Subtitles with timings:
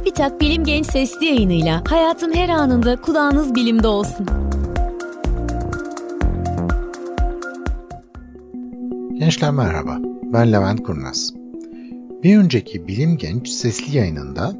[0.00, 4.26] TÜBİTAK Bilim Genç Sesli yayınıyla hayatın her anında kulağınız bilimde olsun.
[9.14, 11.34] Gençler merhaba, ben Levent Kurnaz.
[12.22, 14.52] Bir önceki Bilim Genç Sesli yayınında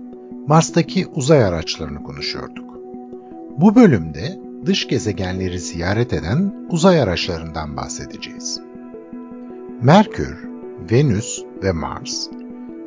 [0.46, 2.78] Mars'taki uzay araçlarını konuşuyorduk.
[3.56, 8.60] Bu bölümde dış gezegenleri ziyaret eden uzay araçlarından bahsedeceğiz.
[9.82, 10.48] Merkür,
[10.90, 12.28] Venüs ve Mars,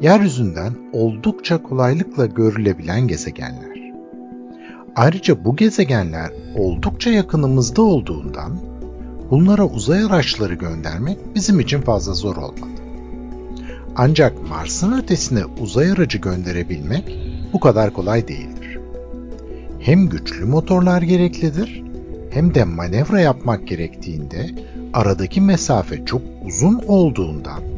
[0.04, 3.92] yeryüzünden oldukça kolaylıkla görülebilen gezegenler.
[4.96, 8.60] Ayrıca bu gezegenler oldukça yakınımızda olduğundan
[9.32, 12.82] bunlara uzay araçları göndermek bizim için fazla zor olmadı.
[13.96, 17.18] Ancak Mars'ın ötesine uzay aracı gönderebilmek
[17.54, 18.80] bu kadar kolay değildir.
[19.80, 21.84] Hem güçlü motorlar gereklidir
[22.30, 24.50] hem de manevra yapmak gerektiğinde
[24.94, 27.73] aradaki mesafe çok uzun olduğundan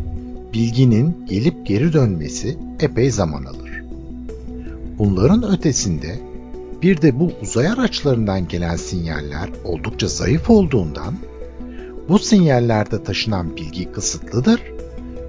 [0.55, 3.83] bilginin gelip geri dönmesi epey zaman alır.
[4.97, 6.19] Bunların ötesinde
[6.81, 11.15] bir de bu uzay araçlarından gelen sinyaller oldukça zayıf olduğundan
[12.09, 14.61] bu sinyallerde taşınan bilgi kısıtlıdır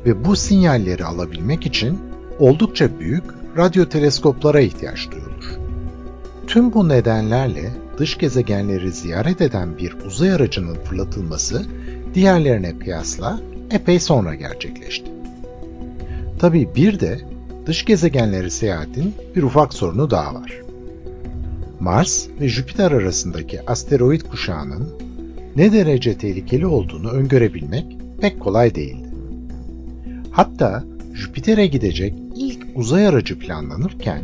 [0.07, 1.99] ve bu sinyalleri alabilmek için
[2.39, 3.25] oldukça büyük
[3.57, 5.59] radyo teleskoplara ihtiyaç duyulur.
[6.47, 11.67] Tüm bu nedenlerle dış gezegenleri ziyaret eden bir uzay aracının fırlatılması
[12.15, 13.41] diğerlerine kıyasla
[13.71, 15.16] epey sonra gerçekleşti.
[16.39, 17.21] Tabi bir de
[17.67, 20.63] dış gezegenleri seyahatin bir ufak sorunu daha var.
[21.81, 24.89] Mars ve Jüpiter arasındaki asteroid kuşağının
[25.57, 29.09] ne derece tehlikeli olduğunu öngörebilmek pek kolay değildi.
[30.31, 34.23] Hatta Jüpiter'e gidecek ilk uzay aracı planlanırken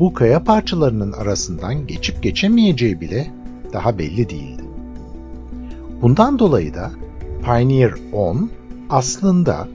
[0.00, 3.30] bu kaya parçalarının arasından geçip geçemeyeceği bile
[3.72, 4.62] daha belli değildi.
[6.02, 6.90] Bundan dolayı da
[7.44, 8.50] Pioneer 10
[8.90, 9.68] aslında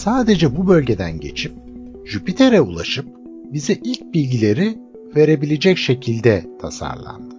[0.00, 1.52] sadece bu bölgeden geçip
[2.04, 3.06] Jüpiter'e ulaşıp
[3.52, 4.78] bize ilk bilgileri
[5.16, 7.34] verebilecek şekilde tasarlandı.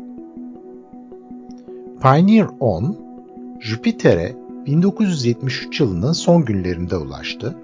[2.02, 2.98] Pioneer 10,
[3.60, 7.56] Jüpiter'e 1973 yılının son günlerinde ulaştı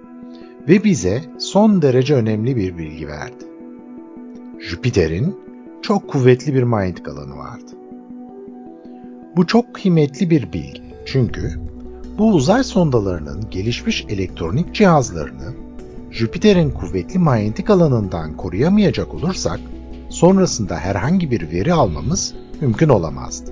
[0.68, 3.46] ve bize son derece önemli bir bilgi verdi.
[4.60, 5.36] Jüpiter'in
[5.82, 7.72] çok kuvvetli bir manyetik alanı vardı.
[9.36, 11.67] Bu çok kıymetli bir bilgi çünkü
[12.18, 15.54] bu uzay sondalarının gelişmiş elektronik cihazlarını
[16.12, 19.60] Jüpiter'in kuvvetli manyetik alanından koruyamayacak olursak
[20.10, 23.52] sonrasında herhangi bir veri almamız mümkün olamazdı.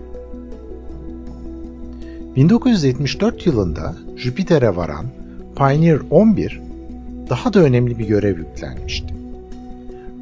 [2.36, 5.06] 1974 yılında Jüpiter'e varan
[5.56, 6.62] Pioneer 11
[7.30, 9.16] daha da önemli bir görev yüklenmişti.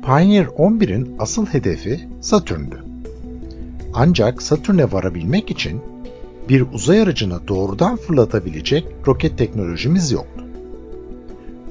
[0.06, 2.84] Pioneer 11'in asıl hedefi Satürn'dü.
[3.94, 5.82] Ancak Satürn'e varabilmek için
[6.50, 10.44] bir uzay aracını doğrudan fırlatabilecek roket teknolojimiz yoktu.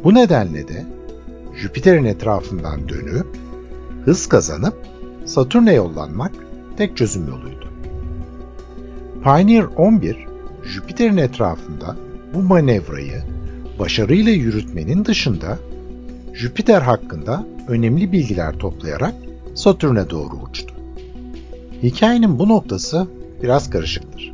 [0.05, 0.87] Bu nedenle de
[1.57, 3.27] Jüpiter'in etrafından dönüp
[4.05, 4.75] hız kazanıp
[5.27, 6.33] Satürn'e yollanmak
[6.77, 7.69] tek çözüm yoluydu.
[9.23, 10.27] Pioneer 11,
[10.65, 11.97] Jüpiter'in etrafında
[12.35, 13.23] bu manevrayı
[13.79, 15.59] başarıyla yürütmenin dışında
[16.35, 19.15] Jüpiter hakkında önemli bilgiler toplayarak
[19.55, 20.75] Satürn'e doğru uçtu.
[21.83, 23.07] Hikayenin bu noktası
[23.43, 24.33] biraz karışıktır.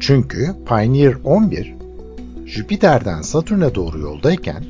[0.00, 1.74] Çünkü Pioneer 11
[2.46, 4.64] Jüpiter'den Satürn'e doğru yoldayken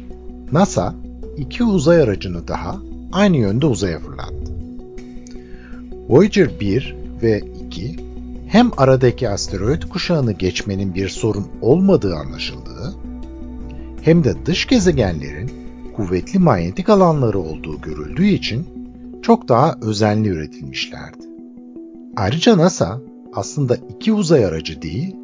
[0.52, 0.94] NASA
[1.36, 2.76] iki uzay aracını daha
[3.12, 4.52] aynı yönde uzaya fırlattı.
[6.08, 7.96] Voyager 1 ve 2
[8.48, 12.94] hem aradaki asteroid kuşağını geçmenin bir sorun olmadığı anlaşıldığı
[14.02, 15.50] hem de dış gezegenlerin
[15.96, 18.66] kuvvetli manyetik alanları olduğu görüldüğü için
[19.22, 21.26] çok daha özenli üretilmişlerdi.
[22.16, 23.00] Ayrıca NASA
[23.36, 25.16] aslında iki uzay aracı değil,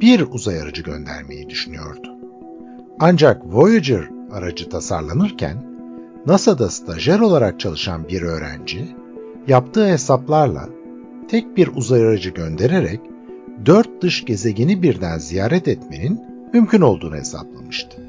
[0.00, 2.14] bir uzay aracı göndermeyi düşünüyordu.
[3.00, 5.56] Ancak Voyager aracı tasarlanırken
[6.26, 8.84] NASA'da stajyer olarak çalışan bir öğrenci
[9.48, 10.68] yaptığı hesaplarla
[11.28, 13.00] tek bir uzay aracı göndererek
[13.66, 16.20] dört dış gezegeni birden ziyaret etmenin
[16.52, 18.02] mümkün olduğunu hesaplamıştı.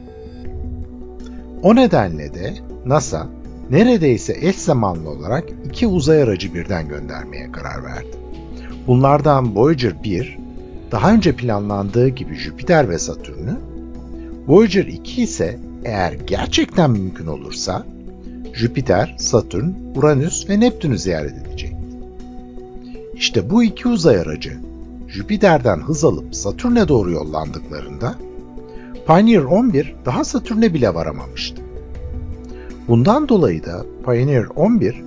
[1.64, 2.54] O nedenle de
[2.86, 3.28] NASA
[3.70, 8.18] neredeyse eş zamanlı olarak iki uzay aracı birden göndermeye karar verdi.
[8.88, 10.38] Bunlardan Voyager 1,
[10.92, 13.58] daha önce planlandığı gibi Jüpiter ve Satürn'ü,
[14.48, 17.86] Voyager 2 ise eğer gerçekten mümkün olursa
[18.54, 21.78] Jüpiter, Satürn, Uranüs ve Neptün'ü ziyaret edecekti.
[23.16, 24.58] İşte bu iki uzay aracı
[25.08, 28.16] Jüpiter'den hız alıp Satürn'e doğru yollandıklarında
[29.08, 31.62] Pioneer 11 daha Satürn'e bile varamamıştı.
[32.88, 35.04] Bundan dolayı da Pioneer 11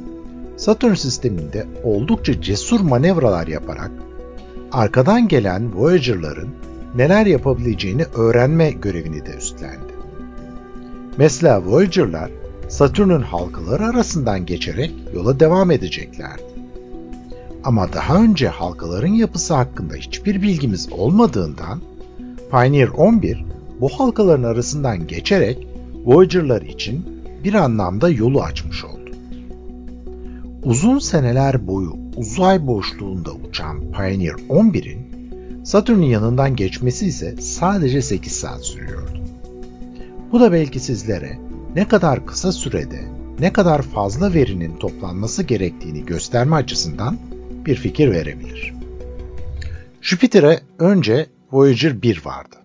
[0.58, 3.90] Satürn sisteminde oldukça cesur manevralar yaparak
[4.72, 6.48] arkadan gelen Voyager'ların
[6.96, 9.92] neler yapabileceğini öğrenme görevini de üstlendi.
[11.16, 12.30] Mesela Voyager'lar
[12.68, 16.42] Satürn'ün halkaları arasından geçerek yola devam edeceklerdi.
[17.64, 21.80] Ama daha önce halkaların yapısı hakkında hiçbir bilgimiz olmadığından
[22.50, 23.44] Pioneer 11
[23.80, 25.66] bu halkaların arasından geçerek
[26.04, 28.97] Voyager'lar için bir anlamda yolu açmış oldu.
[30.64, 35.08] Uzun seneler boyu uzay boşluğunda uçan Pioneer 11'in
[35.64, 39.24] Satürn'ün yanından geçmesi ise sadece 8 saat sürüyordu.
[40.32, 41.38] Bu da belki sizlere
[41.74, 43.00] ne kadar kısa sürede
[43.38, 47.18] ne kadar fazla verinin toplanması gerektiğini gösterme açısından
[47.66, 48.74] bir fikir verebilir.
[50.00, 52.56] Jüpiter'e önce Voyager 1 vardı.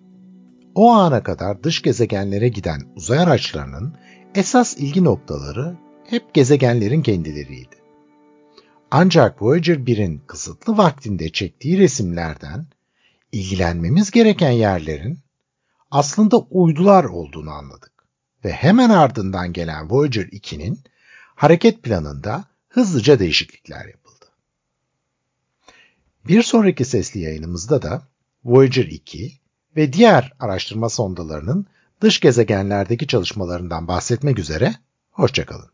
[0.75, 3.93] O ana kadar dış gezegenlere giden uzay araçlarının
[4.35, 5.75] esas ilgi noktaları
[6.09, 7.82] hep gezegenlerin kendileriydi.
[8.95, 12.65] Ancak Voyager 1'in kısıtlı vaktinde çektiği resimlerden
[13.31, 15.19] ilgilenmemiz gereken yerlerin
[15.91, 17.91] aslında uydular olduğunu anladık
[18.45, 20.79] ve hemen ardından gelen Voyager 2'nin
[21.35, 24.25] hareket planında hızlıca değişiklikler yapıldı.
[26.27, 28.07] Bir sonraki sesli yayınımızda da
[28.45, 29.31] Voyager 2
[29.75, 31.67] ve diğer araştırma sondalarının
[32.01, 34.75] dış gezegenlerdeki çalışmalarından bahsetmek üzere,
[35.11, 35.73] hoşçakalın.